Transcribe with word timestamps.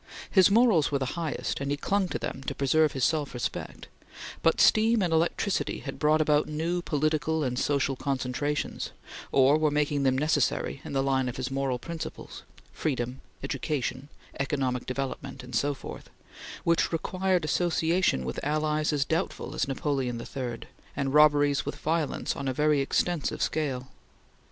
His 0.31 0.49
morals 0.49 0.91
were 0.91 0.97
the 0.97 1.13
highest, 1.15 1.59
and 1.61 1.69
he 1.69 1.77
clung 1.77 2.07
to 2.07 2.17
them 2.17 2.41
to 2.47 2.55
preserve 2.55 2.93
his 2.93 3.03
self 3.03 3.35
respect; 3.35 3.87
but 4.41 4.59
steam 4.59 5.03
and 5.03 5.13
electricity 5.13 5.81
had 5.81 5.99
brought 5.99 6.21
about 6.21 6.47
new 6.47 6.81
political 6.81 7.43
and 7.43 7.59
social 7.59 7.95
concentrations, 7.95 8.93
or 9.31 9.59
were 9.59 9.69
making 9.69 10.01
them 10.01 10.17
necessary 10.17 10.81
in 10.83 10.93
the 10.93 11.03
line 11.03 11.29
of 11.29 11.37
his 11.37 11.51
moral 11.51 11.77
principles 11.77 12.41
freedom, 12.73 13.21
education, 13.43 14.09
economic 14.39 14.87
development 14.87 15.43
and 15.43 15.55
so 15.55 15.75
forth 15.75 16.09
which 16.63 16.91
required 16.91 17.45
association 17.45 18.25
with 18.25 18.43
allies 18.43 18.91
as 18.91 19.05
doubtful 19.05 19.53
as 19.53 19.67
Napoleon 19.67 20.19
III, 20.19 20.61
and 20.95 21.13
robberies 21.13 21.63
with 21.63 21.75
violence 21.75 22.35
on 22.35 22.47
a 22.47 22.53
very 22.53 22.81
extensive 22.81 23.39
scale. 23.43 23.89